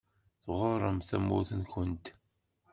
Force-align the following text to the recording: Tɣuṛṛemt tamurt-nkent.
Tɣuṛṛemt 0.43 1.07
tamurt-nkent. 1.09 2.05